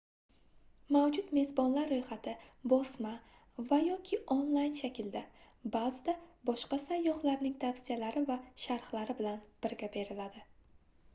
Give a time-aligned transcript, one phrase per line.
[0.93, 2.31] mavjud mezbonlar ro'yxati
[2.71, 3.09] bosma
[3.73, 5.21] va/yoki onlayn shaklda
[5.75, 6.15] ba'zida
[6.51, 9.37] boshqa sayyohlarning tavsiyalari va sharhlari bilan
[9.67, 10.43] birga beriladi